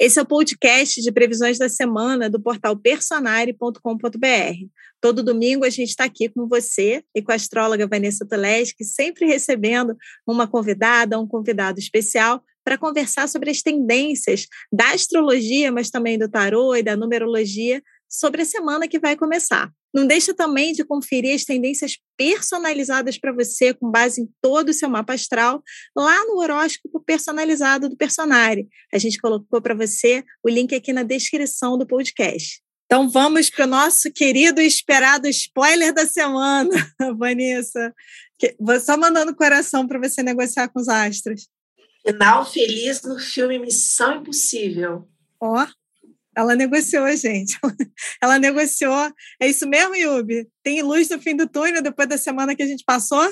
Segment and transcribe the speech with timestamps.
[0.00, 3.78] Esse é o podcast de previsões da semana do portal personare.com.br.
[5.00, 9.26] Todo domingo a gente está aqui com você e com a astróloga Vanessa Toleski, sempre
[9.26, 16.16] recebendo uma convidada, um convidado especial para conversar sobre as tendências da astrologia, mas também
[16.16, 19.70] do tarô e da numerologia sobre a semana que vai começar.
[19.94, 24.74] Não deixa também de conferir as tendências personalizadas para você, com base em todo o
[24.74, 25.62] seu mapa astral,
[25.96, 28.68] lá no horóscopo personalizado do Personare.
[28.92, 32.62] A gente colocou para você o link aqui na descrição do podcast.
[32.86, 36.70] Então vamos para o nosso querido e esperado spoiler da semana,
[37.18, 37.94] Vanessa.
[38.58, 41.48] Vou só mandando coração para você negociar com os astros.
[42.06, 45.06] Final feliz no filme Missão Impossível.
[45.38, 45.66] Ó,
[46.38, 47.58] ela negociou, gente.
[48.22, 49.12] Ela negociou.
[49.42, 50.48] É isso mesmo, Yubi?
[50.62, 53.28] Tem luz no fim do túnel depois da semana que a gente passou?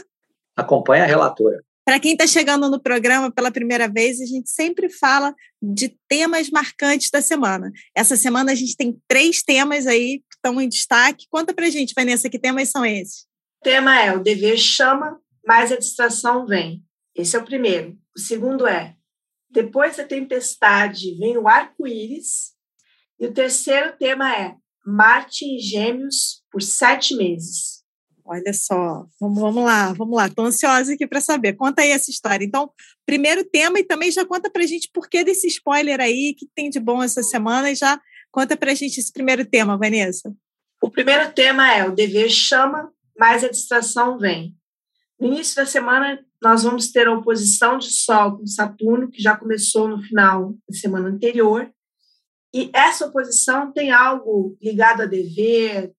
[0.57, 1.63] Acompanha a relatora.
[1.85, 5.33] Para quem está chegando no programa pela primeira vez, a gente sempre fala
[5.63, 7.71] de temas marcantes da semana.
[7.95, 11.27] Essa semana a gente tem três temas aí que estão em destaque.
[11.31, 13.21] Conta para a gente, Vanessa, que temas são esses?
[13.61, 16.83] O tema é o dever chama, mas a distração vem.
[17.15, 17.97] Esse é o primeiro.
[18.17, 18.97] O segundo é
[19.49, 22.56] depois da tempestade vem o arco-íris
[23.19, 27.77] e o terceiro tema é Marte em Gêmeos por sete meses.
[28.25, 30.27] Olha só, vamos, vamos lá, vamos lá.
[30.27, 31.55] Estou ansiosa aqui para saber.
[31.55, 32.45] Conta aí essa história.
[32.45, 32.71] Então,
[33.07, 36.47] primeiro tema e também já conta para a gente por que desse spoiler aí, que
[36.55, 38.01] tem de bom essa semana e já
[38.33, 40.35] conta para a gente esse primeiro tema, Vanessa.
[40.83, 44.55] O primeiro tema é o dever chama, mas a distração vem.
[45.19, 49.37] No início da semana, nós vamos ter a oposição de Sol com Saturno, que já
[49.37, 51.71] começou no final da semana anterior,
[52.55, 55.93] e essa oposição tem algo ligado a dever,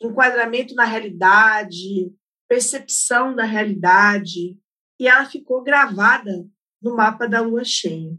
[0.00, 2.12] enquadramento na realidade,
[2.48, 4.58] percepção da realidade,
[4.98, 6.46] e ela ficou gravada
[6.80, 8.16] no mapa da lua cheia.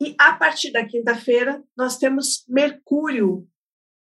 [0.00, 3.48] E a partir da quinta-feira, nós temos Mercúrio,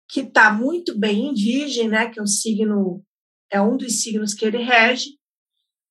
[0.09, 3.05] que está muito bem em Virgem, né, que é um signo,
[3.51, 5.19] é um dos signos que ele rege,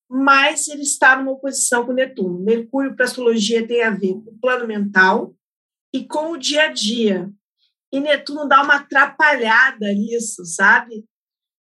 [0.10, 2.44] mas ele está numa oposição com Netuno.
[2.44, 5.36] Mercúrio, para astrologia, tem a ver com o plano mental,
[5.94, 7.30] e com o dia a dia.
[7.92, 11.06] E Netuno dá uma atrapalhada nisso, sabe?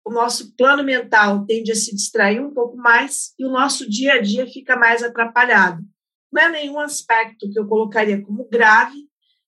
[0.05, 4.13] O nosso plano mental tende a se distrair um pouco mais e o nosso dia
[4.13, 5.81] a dia fica mais atrapalhado.
[6.31, 8.97] Não é nenhum aspecto que eu colocaria como grave,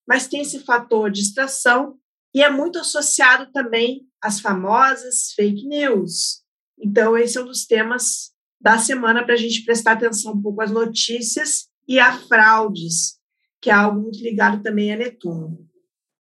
[0.07, 1.97] mas tem esse fator distração
[2.33, 6.43] e é muito associado também às famosas fake news.
[6.77, 10.61] Então, esse é um dos temas da semana para a gente prestar atenção um pouco
[10.61, 13.19] às notícias e a fraudes
[13.65, 15.57] que é algo muito ligado também a Netuno.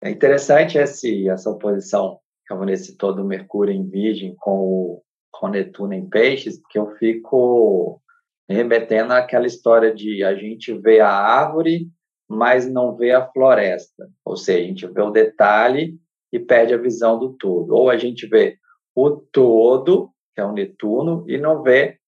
[0.02, 5.04] É interessante esse, essa oposição que a Vanessa citou do Mercúrio em Virgem com o,
[5.30, 8.02] com Netuno em Peixes, porque eu fico
[8.50, 11.88] remetendo àquela história de a gente vê a árvore,
[12.28, 14.10] mas não vê a floresta.
[14.26, 16.00] Ou seja, a gente vê o detalhe
[16.34, 17.76] e perde a visão do todo.
[17.76, 18.58] Ou a gente vê
[18.96, 22.00] o todo, que é o Netuno, e não vê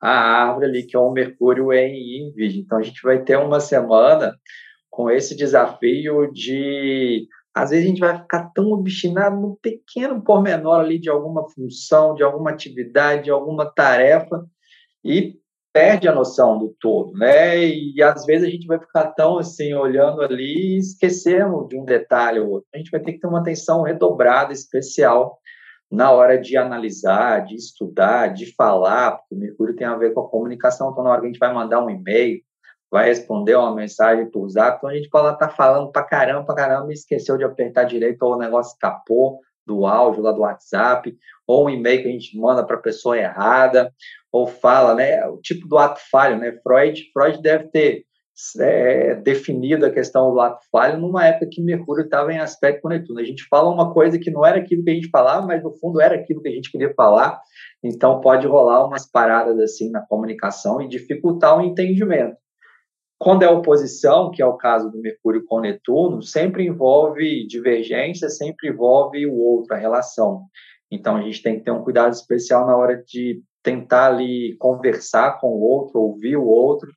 [0.00, 2.62] a árvore ali, que é o Mercúrio em, em Virgem.
[2.62, 4.34] Então, a gente vai ter uma semana
[4.90, 10.80] com esse desafio de às vezes a gente vai ficar tão obstinado no pequeno pormenor
[10.80, 14.44] ali de alguma função, de alguma atividade, de alguma tarefa
[15.04, 15.34] e
[15.72, 17.64] perde a noção do todo, né?
[17.64, 21.84] E às vezes a gente vai ficar tão assim olhando ali e esquecemos de um
[21.84, 22.68] detalhe ou outro.
[22.74, 25.38] A gente vai ter que ter uma atenção redobrada, especial
[25.90, 30.20] na hora de analisar, de estudar, de falar, porque o Mercúrio tem a ver com
[30.20, 32.40] a comunicação, então na hora que a gente vai mandar um e-mail,
[32.90, 36.44] vai responder uma mensagem por zap, então a gente pode estar tá falando pra caramba,
[36.44, 40.40] pra caramba, e esqueceu de apertar direito, ou o negócio escapou do áudio lá do
[40.40, 43.92] WhatsApp, ou um e-mail que a gente manda para a pessoa errada,
[44.32, 48.04] ou fala, né, o tipo do ato falho, né, Freud, Freud deve ter
[48.58, 52.88] é, definido a questão do ato falho numa época que Mercúrio estava em aspecto com
[52.88, 53.20] Netuno.
[53.20, 55.76] A gente fala uma coisa que não era aquilo que a gente falava, mas no
[55.76, 57.38] fundo era aquilo que a gente queria falar,
[57.84, 62.36] então pode rolar umas paradas assim na comunicação e dificultar o entendimento.
[63.20, 68.70] Quando é oposição, que é o caso do Mercúrio com Netuno, sempre envolve divergência, sempre
[68.70, 70.46] envolve o outro, a relação.
[70.90, 75.38] Então a gente tem que ter um cuidado especial na hora de tentar ali conversar
[75.38, 76.90] com o outro, ouvir o outro.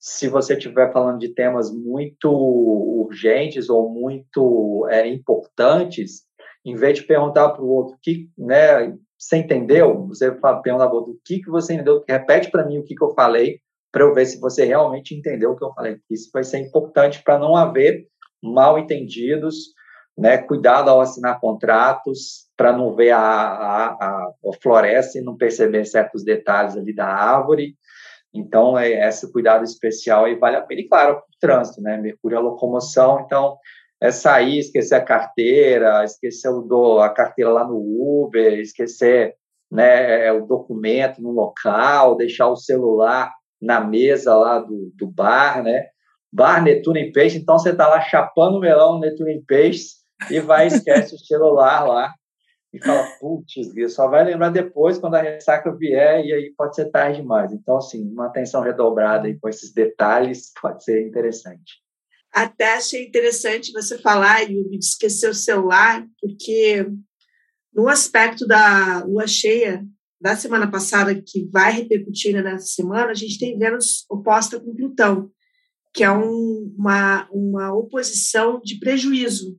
[0.00, 6.24] Se você estiver falando de temas muito urgentes ou muito é, importantes,
[6.64, 10.96] em vez de perguntar para o outro que, né, você entendeu, você pergunta para o
[10.96, 13.60] outro o que, que você entendeu, repete para mim o que, que eu falei,
[13.92, 15.98] para eu ver se você realmente entendeu o que eu falei.
[16.10, 18.06] Isso vai ser importante para não haver
[18.42, 19.74] mal entendidos,
[20.16, 20.38] né?
[20.38, 25.84] Cuidado ao assinar contratos, para não ver a, a, a, a, floresta e não perceber
[25.84, 27.76] certos detalhes ali da árvore,
[28.34, 30.80] Então, é, esse cuidado especial aí vale a pena.
[30.80, 31.98] E, claro, o trânsito, né?
[31.98, 33.58] Mercúrio é locomoção, então
[34.00, 39.36] é sair, esquecer a carteira, esquecer o do, a carteira lá no Uber, esquecer
[39.70, 45.62] né, é, o documento no local, deixar o celular na mesa lá do, do bar,
[45.62, 45.86] né?
[46.32, 49.96] Bar Netuno em Peixe, então você está lá chapando o melão Netuno em Peixe
[50.30, 52.12] e vai esquece o celular lá
[52.72, 53.52] e fala, putz,
[53.94, 57.52] só vai lembrar depois quando a ressaca vier e aí pode ser tarde demais.
[57.52, 61.82] Então, assim, uma atenção redobrada aí com esses detalhes pode ser interessante.
[62.32, 66.86] Até achei interessante você falar, Yubi, de esquecer o celular, porque
[67.74, 69.84] no aspecto da lua cheia
[70.22, 75.28] da semana passada, que vai repercutir nessa semana, a gente tem Vênus oposta com Plutão,
[75.92, 79.58] que é um, uma, uma oposição de prejuízo.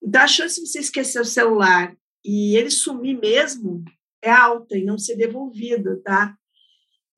[0.00, 1.92] Então, a chance de você esquecer o celular
[2.24, 3.82] e ele sumir mesmo
[4.22, 6.36] é alta e não ser devolvido, tá?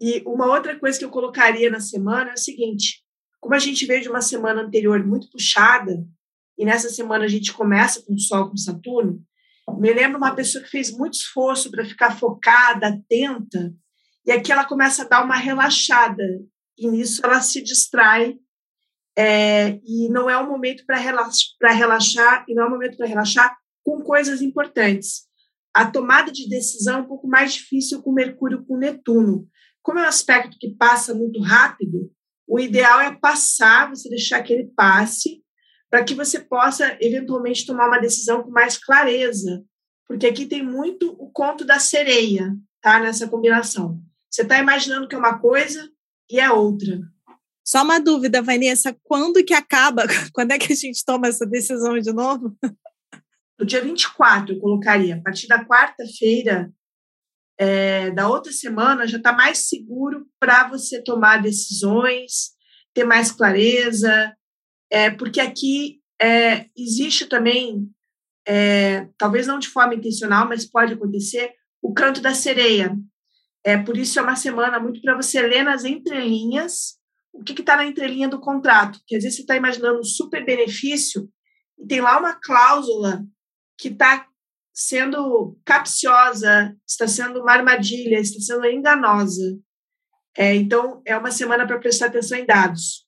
[0.01, 3.05] E uma outra coisa que eu colocaria na semana é o seguinte:
[3.39, 6.03] como a gente veio de uma semana anterior muito puxada,
[6.59, 9.23] e nessa semana a gente começa com o Sol com Saturno,
[9.83, 13.75] me lembro uma pessoa que fez muito esforço para ficar focada, atenta,
[14.25, 16.23] e aqui ela começa a dar uma relaxada,
[16.79, 18.37] e nisso ela se distrai,
[19.19, 23.09] é, e não é um momento para relaxar, relaxar, e não é um momento para
[23.09, 25.23] relaxar com coisas importantes.
[25.75, 29.49] A tomada de decisão é um pouco mais difícil com Mercúrio com Netuno.
[29.83, 32.09] Como é um aspecto que passa muito rápido,
[32.47, 35.43] o ideal é passar, você deixar que ele passe,
[35.91, 39.65] para que você possa eventualmente tomar uma decisão com mais clareza,
[40.13, 43.01] porque aqui tem muito o conto da sereia, tá?
[43.01, 43.99] Nessa combinação.
[44.31, 45.91] Você está imaginando que é uma coisa
[46.31, 47.01] e é outra.
[47.67, 50.05] Só uma dúvida, Vanessa, quando que acaba?
[50.35, 52.55] Quando é que a gente toma essa decisão de novo?
[53.59, 56.71] no dia 24, eu colocaria, a partir da quarta-feira
[57.59, 62.51] é, da outra semana, já está mais seguro para você tomar decisões,
[62.93, 64.37] ter mais clareza,
[64.91, 67.89] é, porque aqui é, existe também,
[68.47, 72.97] é, talvez não de forma intencional, mas pode acontecer, o canto da sereia.
[73.65, 77.01] É, por isso é uma semana muito para você ler nas entrelinhas
[77.33, 80.45] o que está na entrelinha do contrato, que às vezes você está imaginando um super
[80.45, 81.29] benefício
[81.79, 83.25] e tem lá uma cláusula
[83.79, 84.27] que está
[84.75, 89.59] sendo capciosa, está sendo uma armadilha, está sendo enganosa.
[90.37, 93.02] É, então, é uma semana para prestar atenção em dados.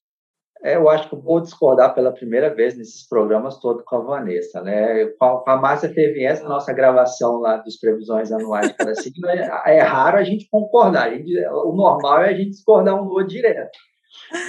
[0.65, 3.99] É, eu acho que eu vou discordar pela primeira vez nesses programas todos com a
[3.99, 4.63] Vanessa.
[4.63, 5.05] Né?
[5.19, 9.81] Com a Márcia TVS, na nossa gravação lá dos previsões anuais de signo, é, é,
[9.81, 11.09] raro a gente concordar.
[11.09, 13.77] A gente, o normal é a gente discordar um do outro direto.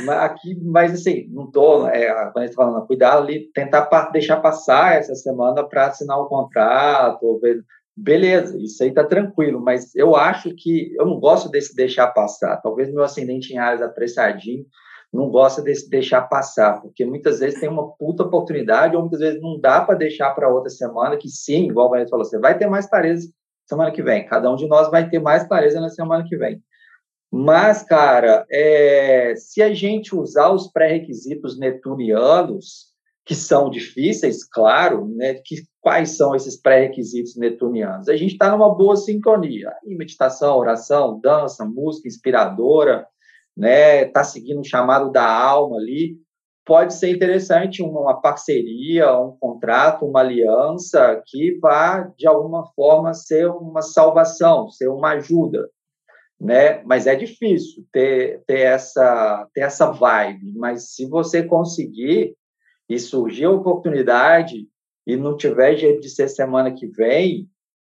[0.08, 4.96] Aqui, mas assim, não estou, é, a gente tá falando, cuidar ali, tentar deixar passar
[4.96, 7.38] essa semana para assinar um contrato,
[7.94, 12.56] beleza, isso aí tá tranquilo, mas eu acho que eu não gosto desse deixar passar.
[12.62, 14.64] Talvez meu ascendente em Ares apressadinho
[15.12, 19.40] não gosta desse deixar passar, porque muitas vezes tem uma puta oportunidade, ou muitas vezes
[19.40, 22.58] não dá para deixar para outra semana, que sim, igual a Vanessa falou, você vai
[22.58, 23.28] ter mais clareza
[23.66, 24.26] semana que vem.
[24.26, 26.62] Cada um de nós vai ter mais clareza na semana que vem.
[27.30, 32.94] Mas, cara, é, se a gente usar os pré-requisitos netunianos,
[33.24, 38.08] que são difíceis, claro, né, que, quais são esses pré-requisitos netunianos?
[38.08, 39.72] A gente está numa boa sintonia.
[39.84, 43.06] E meditação, oração, dança, música inspiradora,
[43.56, 46.16] né, tá seguindo o chamado da alma ali.
[46.64, 53.48] Pode ser interessante uma parceria, um contrato, uma aliança que vá, de alguma forma, ser
[53.48, 55.68] uma salvação, ser uma ajuda
[56.40, 56.82] né?
[56.84, 60.52] Mas é difícil ter, ter, essa, ter essa vibe.
[60.56, 62.36] Mas se você conseguir
[62.88, 64.68] e surgir a oportunidade
[65.06, 67.48] e não tiver jeito de ser semana que vem,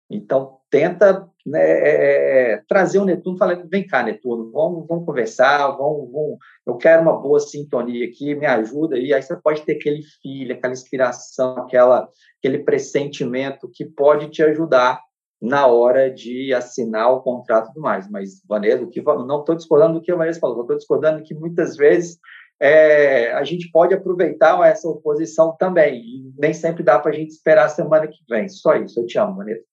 [0.09, 5.05] então tenta né, é, é, é trazer o Netuno, fala, vem cá, Netuno, vamos, vamos
[5.05, 9.61] conversar, vamos, vamos, eu quero uma boa sintonia aqui, me ajuda, e aí você pode
[9.61, 12.09] ter aquele filho, aquela inspiração, aquela,
[12.39, 14.99] aquele pressentimento que pode te ajudar
[15.41, 18.09] na hora de assinar o contrato e tudo mais.
[18.09, 21.33] Mas, Vanessa, o que, não estou discordando do que a Vanessa falou, estou discordando que
[21.33, 22.17] muitas vezes
[22.59, 27.65] é, a gente pode aproveitar essa oposição também, nem sempre dá para a gente esperar
[27.65, 28.49] a semana que vem.
[28.49, 29.63] Só isso, eu te amo, Vanessa.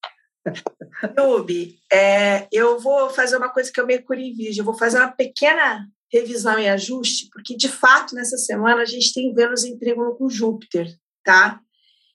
[1.19, 5.11] Yubi, é, eu vou fazer uma coisa que eu em Virgem, eu vou fazer uma
[5.11, 10.15] pequena revisão e ajuste, porque de fato nessa semana a gente tem Vênus em trígono
[10.17, 11.61] com Júpiter, tá?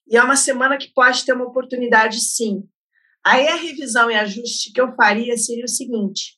[0.07, 2.63] E é uma semana que pode ter uma oportunidade, sim,
[3.25, 6.37] Aí a revisão e ajuste que eu faria seria o seguinte: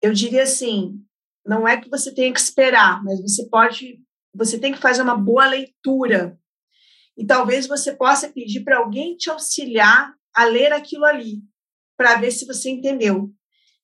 [0.00, 1.00] eu diria assim,
[1.44, 4.00] não é que você tenha que esperar, mas você pode,
[4.34, 6.38] você tem que fazer uma boa leitura.
[7.16, 11.42] E talvez você possa pedir para alguém te auxiliar a ler aquilo ali,
[11.96, 13.30] para ver se você entendeu.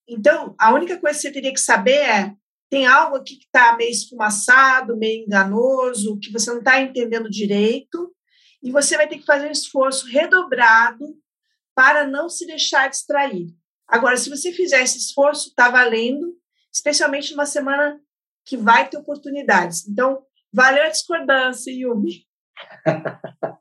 [0.08, 2.34] Então, a única coisa que você teria que saber é
[2.70, 8.14] tem algo aqui que está meio esfumaçado, meio enganoso, que você não está entendendo direito,
[8.62, 11.16] e você vai ter que fazer um esforço redobrado
[11.74, 13.54] para não se deixar distrair.
[13.86, 16.36] Agora, se você fizer esse esforço, está valendo,
[16.72, 17.98] especialmente numa semana
[18.44, 19.88] que vai ter oportunidades.
[19.88, 22.27] Então, valeu a discordância, Yumi.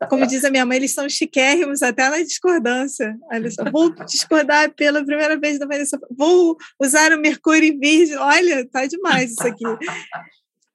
[0.10, 3.16] Como diz a minha mãe, eles são chiquérrimos até na discordância.
[3.32, 6.00] Olha só, vou discordar pela primeira vez da Vanessa.
[6.12, 8.18] Vou usar o Mercúrio em Virgem.
[8.18, 9.66] Olha, tá demais isso aqui.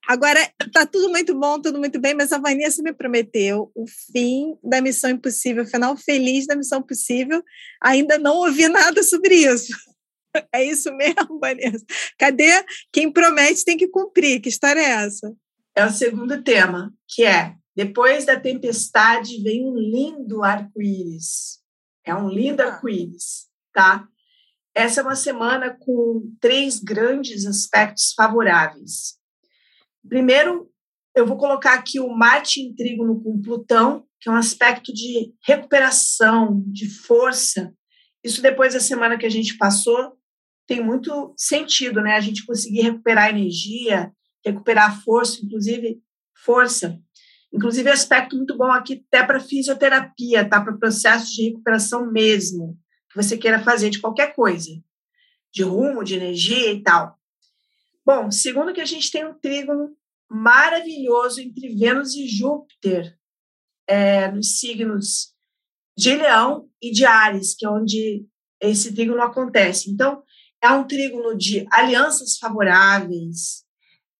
[0.07, 0.39] Agora,
[0.73, 4.81] tá tudo muito bom, tudo muito bem, mas a Vanessa me prometeu o fim da
[4.81, 7.41] Missão Impossível, o final feliz da Missão Impossível.
[7.81, 9.73] Ainda não ouvi nada sobre isso.
[10.51, 11.85] É isso mesmo, Vanessa?
[12.17, 14.41] Cadê quem promete tem que cumprir?
[14.41, 15.31] Que história é essa?
[15.75, 21.59] É o segundo tema, que é depois da tempestade vem um lindo arco-íris.
[22.05, 22.67] É um lindo ah.
[22.67, 24.07] arco-íris, tá?
[24.75, 29.17] Essa é uma semana com três grandes aspectos favoráveis.
[30.07, 30.69] Primeiro,
[31.15, 35.31] eu vou colocar aqui o Marte em trígono com Plutão, que é um aspecto de
[35.45, 37.73] recuperação, de força.
[38.23, 40.17] Isso depois da semana que a gente passou
[40.65, 42.15] tem muito sentido, né?
[42.15, 44.11] A gente conseguir recuperar energia,
[44.43, 46.01] recuperar força, inclusive
[46.43, 46.99] força.
[47.53, 50.59] Inclusive, aspecto muito bom aqui até para fisioterapia, tá?
[50.59, 52.77] Para processo de recuperação mesmo,
[53.09, 54.71] que você queira fazer de qualquer coisa,
[55.53, 57.15] de rumo, de energia e tal.
[58.03, 59.95] Bom, segundo que a gente tem um trígono
[60.29, 63.15] maravilhoso entre Vênus e Júpiter,
[63.87, 65.33] é, nos signos
[65.95, 68.25] de Leão e de Ares, que é onde
[68.59, 69.91] esse trígono acontece.
[69.91, 70.23] Então,
[70.61, 73.63] é um trígono de alianças favoráveis,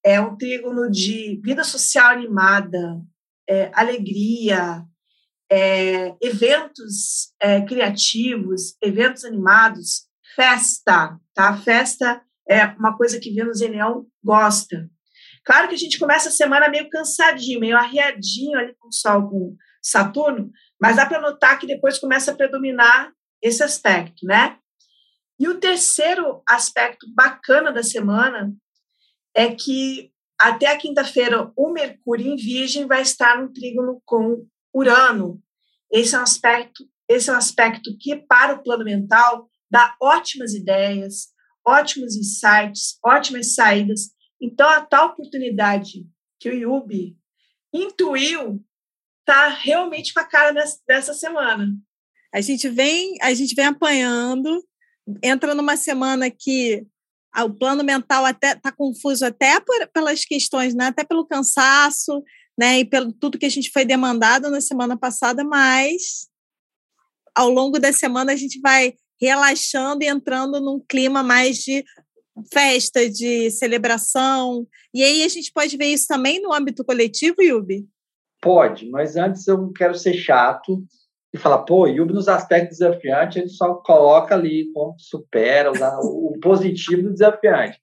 [0.06, 3.02] é um trígono de vida social animada,
[3.48, 4.84] é, alegria,
[5.52, 11.58] é, eventos é, criativos, eventos animados, festa, tá?
[11.58, 14.90] Festa é uma coisa que Vênus em Leão gosta.
[15.46, 19.30] Claro que a gente começa a semana meio cansadinho, meio arriadinho ali com o Sol,
[19.30, 20.50] com Saturno,
[20.82, 24.58] mas dá para notar que depois começa a predominar esse aspecto, né?
[25.40, 28.54] E o terceiro aspecto bacana da semana
[29.36, 35.42] é que até a quinta-feira, o Mercúrio em Virgem vai estar no trígono com Urano.
[35.92, 40.54] Esse é um aspecto, esse é um aspecto que para o plano mental dá ótimas
[40.54, 41.30] ideias,
[41.66, 44.12] ótimos insights, ótimas saídas.
[44.42, 46.06] Então a tal oportunidade
[46.40, 47.16] que o Yubi
[47.74, 48.64] intuiu
[49.20, 50.52] está realmente com a cara
[50.86, 51.68] dessa, semana.
[52.34, 54.62] A gente vem, a gente vem apanhando,
[55.24, 56.86] entra numa semana que
[57.42, 60.88] o plano mental até está confuso até por, pelas questões, né?
[60.88, 62.24] até pelo cansaço,
[62.58, 62.80] né?
[62.80, 66.28] E pelo tudo que a gente foi demandado na semana passada, mas
[67.34, 71.84] ao longo da semana a gente vai relaxando e entrando num clima mais de
[72.52, 74.68] festa, de celebração.
[74.94, 77.88] E aí a gente pode ver isso também no âmbito coletivo, Yubi?
[78.42, 80.84] Pode, mas antes eu quero ser chato
[81.34, 87.02] e falar, pô, Yubi nos aspectos desafiantes, ele só coloca ali como supera o positivo
[87.02, 87.82] do desafiante.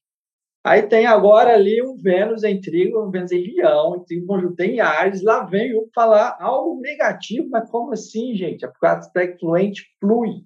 [0.63, 4.61] Aí tem agora ali um Vênus em trigo, um Vênus em leão, em trigo conjunto
[4.61, 8.65] em Ares, lá vem o falar algo negativo, mas como assim, gente?
[8.65, 10.45] É porque o aspecto fluente flui,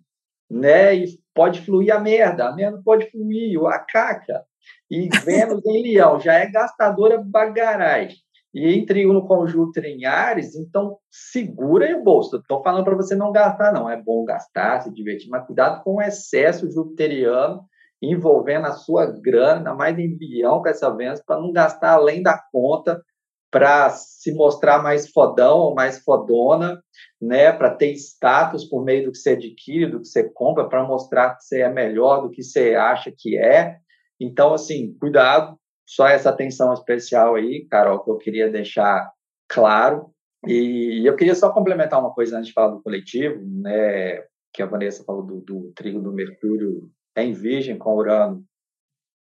[0.48, 0.94] né?
[0.94, 4.44] E pode fluir a merda, a merda pode fluir, a caca.
[4.88, 8.10] E Vênus em leão já é gastadora bagarai.
[8.54, 12.36] E em no conjunto em Ares, então segura aí o bolso.
[12.36, 13.90] Estou falando para você não gastar, não.
[13.90, 17.64] É bom gastar, se divertir, mas cuidado com o excesso jupiteriano
[18.00, 22.38] envolvendo a sua grana, mais em bilhão com essa Vênus, para não gastar além da
[22.52, 23.02] conta,
[23.50, 26.80] para se mostrar mais fodão ou mais fodona,
[27.20, 27.52] né?
[27.52, 31.36] para ter status por meio do que você adquire, do que você compra, para mostrar
[31.36, 33.78] que você é melhor do que você acha que é.
[34.20, 39.10] Então, assim, cuidado só essa atenção especial aí, Carol, que eu queria deixar
[39.48, 40.10] claro.
[40.46, 44.22] E eu queria só complementar uma coisa antes de falar do coletivo, né?
[44.52, 48.44] Que a Vanessa falou do, do trigo do Mercúrio em Virgem com Urano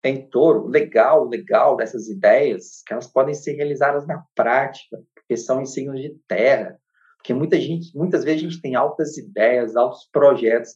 [0.03, 0.67] em Touro.
[0.67, 6.01] Legal, legal dessas ideias que elas podem ser realizadas na prática, porque são em signos
[6.01, 6.77] de terra.
[7.23, 10.71] Porque muita gente, muitas vezes a gente tem altas ideias, altos projetos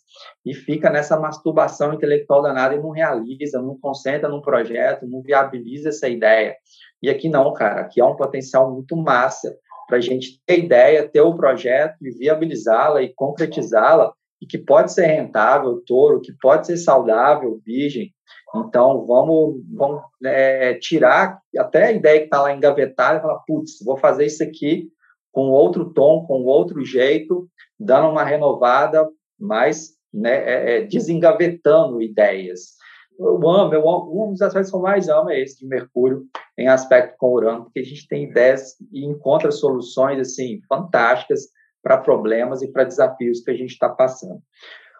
[0.46, 5.90] e fica nessa masturbação intelectual danada e não realiza, não concentra num projeto, não viabiliza
[5.90, 6.56] essa ideia.
[7.04, 9.54] E aqui não, cara, aqui há um potencial muito massa
[9.90, 14.94] para a gente ter ideia, ter o projeto e viabilizá-la e concretizá-la e que pode
[14.94, 18.14] ser rentável, touro, que pode ser saudável, virgem.
[18.56, 23.84] Então, vamos, vamos é, tirar até a ideia que está lá engavetada e falar, putz,
[23.84, 24.90] vou fazer isso aqui
[25.38, 27.48] com outro tom, com outro jeito,
[27.80, 29.08] dando uma renovada,
[29.40, 32.72] mas né, é, é, desengavetando ideias.
[33.20, 36.24] eu amo, eu amo, um dos aspectos que eu mais amo é esse de Mercúrio
[36.58, 41.42] em aspecto com Urano, porque a gente tem ideias e encontra soluções assim fantásticas
[41.84, 44.42] para problemas e para desafios que a gente está passando.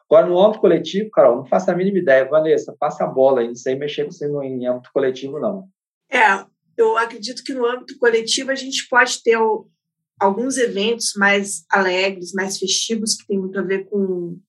[0.08, 2.30] Agora, no âmbito coletivo, Carol, não faço a mínima ideia.
[2.30, 5.68] Vanessa, passa a bola aí, não sei mexer com você no, em âmbito coletivo, não.
[6.12, 6.46] É,
[6.78, 9.68] eu acredito que no âmbito coletivo a gente pode ter o,
[10.20, 14.40] alguns eventos mais alegres, mais festivos, que tem muito a ver com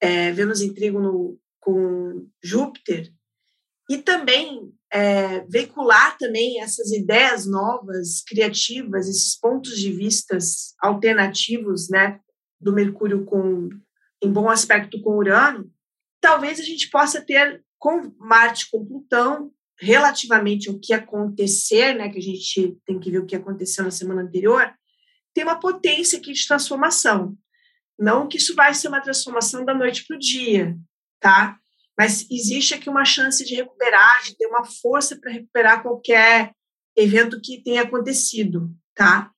[0.00, 3.12] é, Vênus em Trígono com Júpiter,
[3.90, 12.20] e também é, veicular também essas ideias novas, criativas, esses pontos de vistas alternativos, né,
[12.60, 13.68] do Mercúrio com
[14.20, 15.70] em bom aspecto com Urano,
[16.20, 22.18] talvez a gente possa ter com Marte com Plutão relativamente ao que acontecer, né, que
[22.18, 24.72] a gente tem que ver o que aconteceu na semana anterior,
[25.34, 27.36] tem uma potência aqui de transformação.
[27.98, 30.76] Não que isso vai ser uma transformação da noite para o dia,
[31.20, 31.56] tá?
[31.96, 36.52] Mas existe aqui uma chance de recuperar, de ter uma força para recuperar qualquer
[36.96, 39.30] evento que tenha acontecido, tá?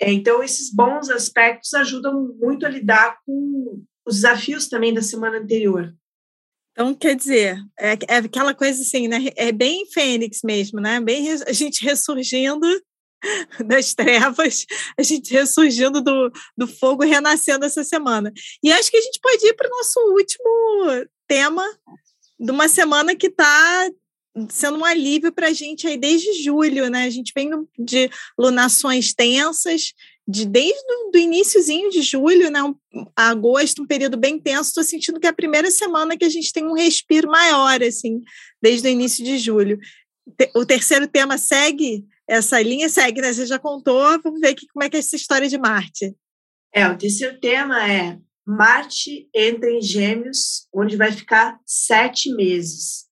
[0.00, 5.38] É, então, esses bons aspectos ajudam muito a lidar com os desafios também da semana
[5.38, 5.94] anterior.
[6.76, 9.28] Então, quer dizer, é, é aquela coisa assim, né?
[9.34, 11.00] É bem fênix mesmo, né?
[11.00, 12.66] Bem a gente ressurgindo
[13.66, 14.66] das trevas,
[14.98, 18.30] a gente ressurgindo do, do fogo renascendo essa semana.
[18.62, 21.66] E acho que a gente pode ir para o nosso último tema
[22.38, 23.90] de uma semana que está
[24.50, 27.04] sendo um alívio para a gente aí desde julho, né?
[27.04, 29.92] A gente vem de lunações tensas,
[30.28, 30.82] de desde
[31.14, 32.60] o iníciozinho de julho, né,
[33.14, 36.52] agosto, um período bem tenso, estou sentindo que é a primeira semana que a gente
[36.52, 38.22] tem um respiro maior, assim,
[38.60, 39.78] desde o início de julho.
[40.54, 43.32] O terceiro tema segue essa linha, segue, né?
[43.32, 46.14] Você já contou, vamos ver aqui como é que é essa história de Marte.
[46.74, 53.05] É, o terceiro tema é Marte entra em Gêmeos, onde vai ficar sete meses.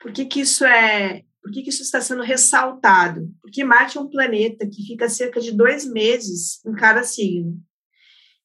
[0.00, 3.32] Por que, que isso é por que, que isso está sendo ressaltado?
[3.40, 7.56] Porque Marte é um planeta que fica cerca de dois meses em cada signo.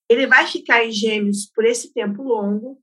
[0.07, 2.79] Ele vai ficar em Gêmeos por esse tempo longo,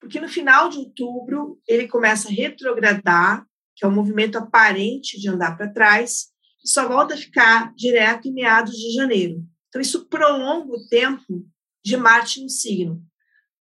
[0.00, 5.28] porque no final de outubro ele começa a retrogradar, que é um movimento aparente de
[5.28, 6.30] andar para trás,
[6.64, 9.40] e só volta a ficar direto em meados de janeiro.
[9.68, 11.46] Então, isso prolonga o tempo
[11.84, 13.00] de Marte no signo.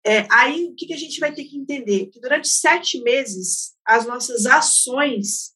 [0.06, 2.08] É, aí, o que, que a gente vai ter que entender?
[2.08, 5.54] Que durante sete meses, as nossas ações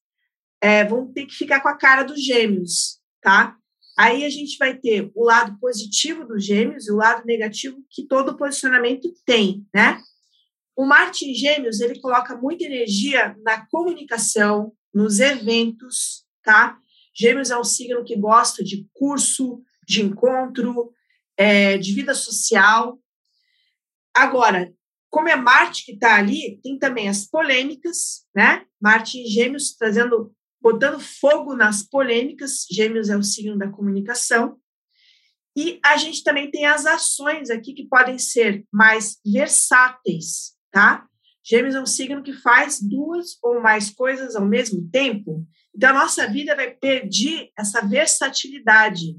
[0.59, 3.55] é, vão ter que ficar com a cara dos gêmeos, tá?
[3.97, 8.07] Aí a gente vai ter o lado positivo dos gêmeos e o lado negativo que
[8.07, 10.01] todo posicionamento tem, né?
[10.75, 16.79] O Marte Gêmeos, ele coloca muita energia na comunicação, nos eventos, tá?
[17.13, 20.93] Gêmeos é um signo que gosta de curso, de encontro,
[21.35, 22.98] é, de vida social.
[24.15, 24.73] Agora,
[25.09, 28.65] como é Marte que está ali, tem também as polêmicas, né?
[28.79, 32.65] Marte em Gêmeos trazendo botando fogo nas polêmicas.
[32.69, 34.57] Gêmeos é o signo da comunicação.
[35.57, 41.05] E a gente também tem as ações aqui que podem ser mais versáteis, tá?
[41.43, 45.45] Gêmeos é um signo que faz duas ou mais coisas ao mesmo tempo.
[45.75, 49.15] Então, a nossa vida vai perder essa versatilidade.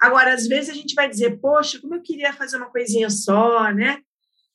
[0.00, 3.72] Agora, às vezes a gente vai dizer, poxa, como eu queria fazer uma coisinha só,
[3.72, 4.00] né?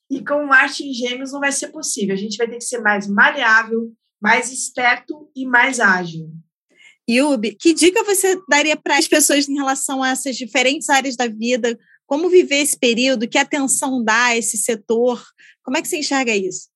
[0.09, 2.13] E com Marte em Gêmeos não vai ser possível.
[2.13, 3.91] A gente vai ter que ser mais maleável,
[4.21, 6.29] mais esperto e mais ágil.
[7.09, 11.27] Yubi, que dica você daria para as pessoas em relação a essas diferentes áreas da
[11.27, 11.77] vida?
[12.07, 13.27] Como viver esse período?
[13.27, 15.23] Que atenção dá a esse setor?
[15.63, 16.69] Como é que você enxerga isso?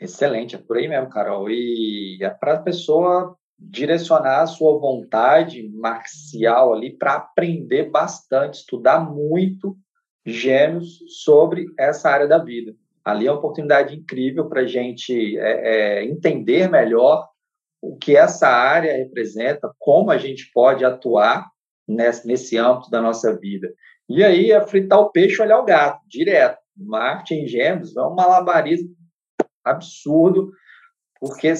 [0.00, 1.50] Excelente, é por aí mesmo, Carol.
[1.50, 9.00] E é para a pessoa direcionar a sua vontade marcial ali para aprender bastante, estudar
[9.00, 9.76] muito
[10.28, 12.74] gêmeos sobre essa área da vida.
[13.04, 17.28] Ali é uma oportunidade incrível para a gente é, é, entender melhor
[17.80, 21.48] o que essa área representa, como a gente pode atuar
[21.86, 23.72] nesse, nesse âmbito da nossa vida.
[24.08, 26.58] E aí é fritar o peixe olhar o gato, direto.
[26.76, 28.90] Marte em Gêmeos é um malabarismo
[29.64, 30.50] absurdo,
[31.20, 31.52] porque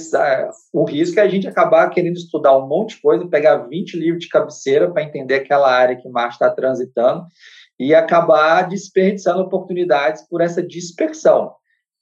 [0.72, 4.22] o risco é a gente acabar querendo estudar um monte de coisa, pegar 20 livros
[4.22, 7.26] de cabeceira para entender aquela área que Marte está transitando
[7.78, 11.52] e acabar desperdiçando oportunidades por essa dispersão.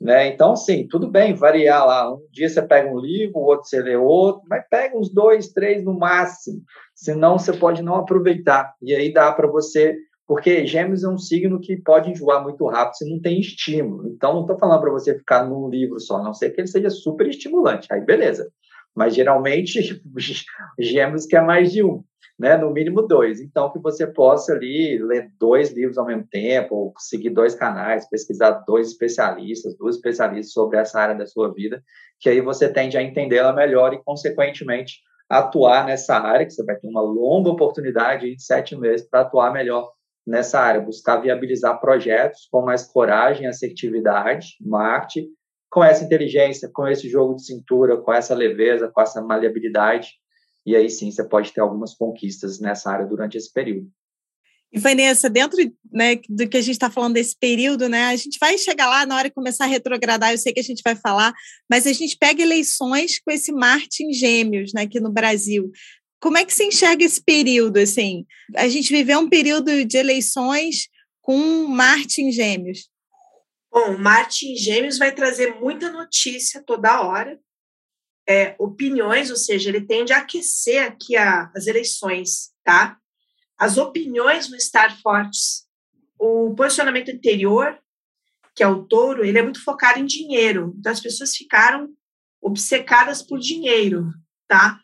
[0.01, 0.29] Né?
[0.29, 2.13] Então, sim, tudo bem variar lá.
[2.13, 5.49] Um dia você pega um livro, o outro você lê outro, mas pega uns dois,
[5.49, 6.63] três no máximo.
[6.95, 8.75] Senão você pode não aproveitar.
[8.83, 9.97] E aí dá para você.
[10.27, 14.09] Porque Gêmeos é um signo que pode enjoar muito rápido se não tem estímulo.
[14.09, 16.67] Então, não estou falando para você ficar num livro só, a não ser que ele
[16.67, 17.87] seja super estimulante.
[17.93, 18.51] Aí, beleza.
[18.97, 20.03] Mas geralmente
[20.81, 22.03] gêmeos quer mais de um,
[22.39, 22.57] né?
[22.57, 23.41] No mínimo dois.
[23.41, 28.09] Então, que você possa ali ler dois livros ao mesmo tempo, ou seguir dois canais,
[28.09, 31.83] pesquisar dois especialistas, duas especialistas sobre essa área da sua vida,
[32.19, 36.77] que aí você tende a entendê-la melhor e, consequentemente, atuar nessa área, que você vai
[36.77, 39.91] ter uma longa oportunidade de sete meses para atuar melhor
[40.27, 45.29] nessa área, buscar viabilizar projetos com mais coragem, assertividade, marketing,
[45.71, 50.15] com essa inteligência, com esse jogo de cintura, com essa leveza, com essa maleabilidade,
[50.65, 53.89] e aí sim você pode ter algumas conquistas nessa área durante esse período.
[54.73, 55.59] E Vanessa, dentro
[55.93, 59.07] né, do que a gente está falando desse período, né, a gente vai chegar lá
[59.07, 61.33] na hora de começar a retrogradar, eu sei que a gente vai falar,
[61.71, 65.71] mas a gente pega eleições com esse Marte em Gêmeos né, aqui no Brasil.
[66.21, 67.79] Como é que se enxerga esse período?
[67.79, 68.27] Assim?
[68.57, 70.89] A gente viveu um período de eleições
[71.23, 72.89] com Marte em Gêmeos.
[73.77, 77.39] Bom, Marte em Gêmeos vai trazer muita notícia toda hora,
[78.27, 82.97] é, opiniões, ou seja, ele tende a aquecer aqui a, as eleições, tá?
[83.59, 85.67] As opiniões vão estar fortes.
[86.19, 87.79] O posicionamento anterior,
[88.55, 90.75] que é o touro, ele é muito focado em dinheiro.
[90.79, 91.91] Então, as pessoas ficaram
[92.41, 94.11] obcecadas por dinheiro,
[94.49, 94.81] tá?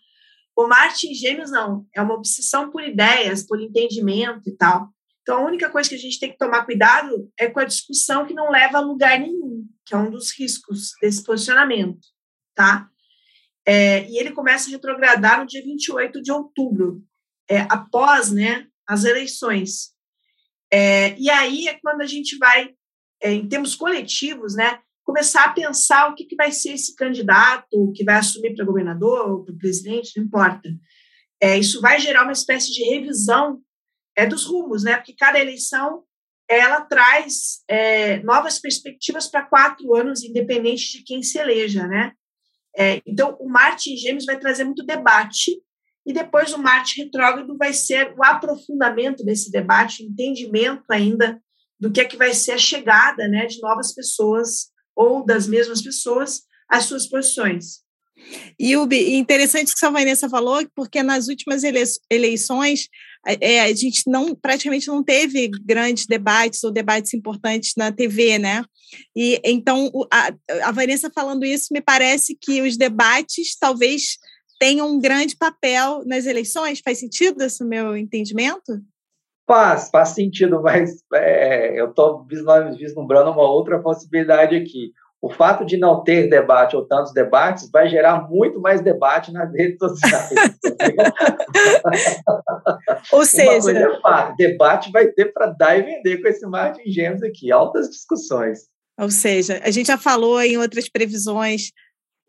[0.55, 1.87] O Marte em Gêmeos, não.
[1.97, 4.91] É uma obsessão por ideias, por entendimento e tal.
[5.23, 8.27] Então, a única coisa que a gente tem que tomar cuidado é com a discussão
[8.27, 12.01] que não leva a lugar nenhum, que é um dos riscos desse posicionamento,
[12.55, 12.89] tá?
[13.65, 17.05] É, e ele começa a retrogradar no dia 28 de outubro,
[17.49, 19.93] é, após né, as eleições.
[20.73, 22.75] É, e aí é quando a gente vai,
[23.21, 27.93] é, em termos coletivos, né, começar a pensar o que, que vai ser esse candidato
[27.95, 30.69] que vai assumir para governador para presidente, não importa.
[31.41, 33.62] É, isso vai gerar uma espécie de revisão
[34.17, 34.97] é dos rumos, né?
[34.97, 36.03] Porque cada eleição
[36.49, 42.13] ela traz é, novas perspectivas para quatro anos, independente de quem se eleja, né?
[42.77, 45.63] É, então, o Marte em Gêmeos vai trazer muito debate,
[46.05, 51.41] e depois o Marte retrógrado vai ser o aprofundamento desse debate, o entendimento ainda
[51.79, 55.81] do que é que vai ser a chegada né, de novas pessoas ou das mesmas
[55.81, 57.83] pessoas às suas posições.
[58.59, 61.63] E o interessante que a Vanessa falou, porque nas últimas
[62.11, 62.89] eleições
[63.27, 68.65] é, a gente não praticamente não teve grandes debates ou debates importantes na TV, né?
[69.17, 70.33] E então a,
[70.65, 74.19] a Vanessa falando isso me parece que os debates talvez
[74.59, 76.81] tenham um grande papel nas eleições.
[76.85, 78.81] Faz sentido esse meu entendimento?
[79.47, 85.77] Faz, faz sentido, mas é, eu estou vislumbrando uma outra possibilidade aqui o fato de
[85.77, 90.31] não ter debate ou tantos debates vai gerar muito mais debate nas redes sociais.
[93.13, 97.53] ou seja, é debate vai ter para dar e vender com esse marketing gêmeos aqui,
[97.53, 98.67] altas discussões.
[98.99, 101.71] Ou seja, a gente já falou em outras previsões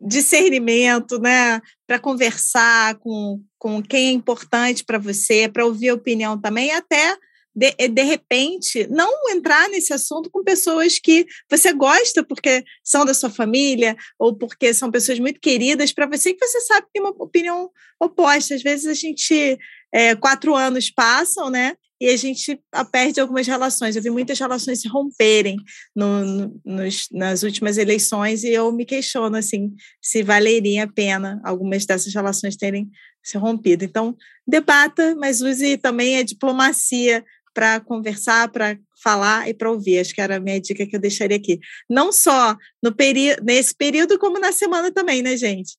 [0.00, 6.38] discernimento, né, para conversar com, com quem é importante para você, para ouvir a opinião
[6.38, 7.16] também, até
[7.54, 13.04] de, eh, de repente, não entrar nesse assunto com pessoas que você gosta porque são
[13.04, 16.92] da sua família ou porque são pessoas muito queridas para você que você sabe que
[16.94, 18.54] tem uma opinião oposta.
[18.54, 19.58] Às vezes a gente,
[19.92, 21.74] é, quatro anos passam, né?
[22.00, 23.94] E a gente perde algumas relações.
[23.94, 25.56] Eu vi muitas relações se romperem
[25.94, 31.40] no, no, nos, nas últimas eleições e eu me questiono assim se valeria a pena
[31.44, 32.90] algumas dessas relações terem
[33.22, 33.84] se rompido.
[33.84, 34.14] Então,
[34.46, 40.00] debata, mas use também a diplomacia para conversar, para falar e para ouvir.
[40.00, 41.60] Acho que era a minha dica que eu deixaria aqui.
[41.88, 42.94] Não só no
[43.42, 45.76] nesse período, como na semana também, né, gente?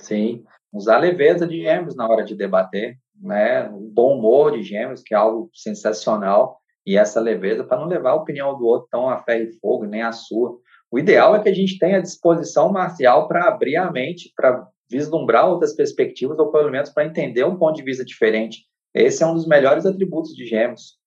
[0.00, 3.68] Sim, usar leveza de gêmeos na hora de debater, né?
[3.68, 8.10] O bom humor de gêmeos, que é algo sensacional, e essa leveza para não levar
[8.10, 10.58] a opinião do outro tão a ferro e fogo, nem a sua.
[10.90, 15.48] O ideal é que a gente tenha disposição marcial para abrir a mente, para vislumbrar
[15.48, 19.34] outras perspectivas, ou pelo menos para entender um ponto de vista diferente esse é um
[19.34, 20.98] dos melhores atributos de Gêmeos.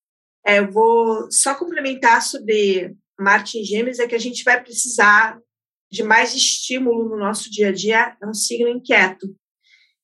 [0.45, 5.39] É, eu vou só complementar sobre Marte em Gêmeos, é que a gente vai precisar
[5.89, 9.27] de mais estímulo no nosso dia a dia, é um signo inquieto.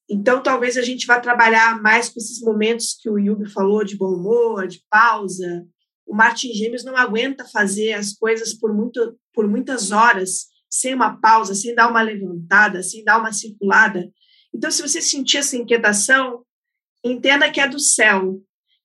[0.09, 3.97] Então, talvez a gente vá trabalhar mais com esses momentos que o Yubi falou, de
[3.97, 5.65] bom humor, de pausa.
[6.05, 10.93] O Marte em Gêmeos não aguenta fazer as coisas por, muito, por muitas horas, sem
[10.93, 14.09] uma pausa, sem dar uma levantada, sem dar uma circulada.
[14.53, 16.43] Então, se você sentir essa inquietação,
[17.03, 18.41] entenda que é do céu,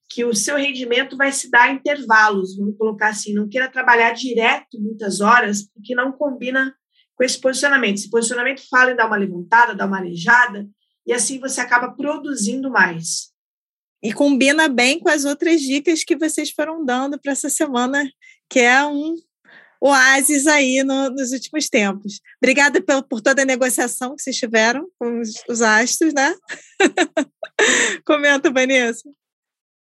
[0.09, 4.13] que o seu rendimento vai se dar a intervalos, vamos colocar assim, não queira trabalhar
[4.13, 6.75] direto muitas horas, porque não combina
[7.15, 7.97] com esse posicionamento.
[7.97, 10.67] Esse posicionamento fala em dar uma levantada, dar uma arejada,
[11.07, 13.33] e assim você acaba produzindo mais.
[14.03, 18.09] E combina bem com as outras dicas que vocês foram dando para essa semana,
[18.49, 19.15] que é um,
[19.81, 22.21] oásis aí no, nos últimos tempos.
[22.43, 26.35] Obrigada por, por, toda a negociação que vocês tiveram com os, os astros, né?
[28.05, 29.09] Comenta, Vanessa.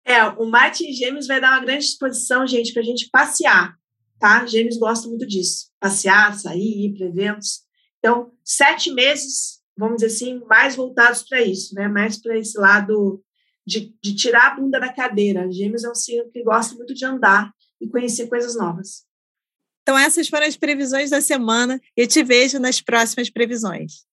[0.05, 3.75] É, o Marte em Gêmeos vai dar uma grande disposição, gente, para a gente passear,
[4.19, 4.45] tá?
[4.45, 5.69] Gêmeos gostam muito disso.
[5.79, 7.61] Passear, sair, ir para eventos.
[7.99, 11.87] Então, sete meses, vamos dizer assim, mais voltados para isso, né?
[11.87, 13.21] Mais para esse lado
[13.65, 15.51] de, de tirar a bunda da cadeira.
[15.51, 19.06] Gêmeos é um signo que gosta muito de andar e conhecer coisas novas.
[19.87, 21.79] Então, essas foram as previsões da semana.
[21.95, 24.05] Eu te vejo nas próximas previsões.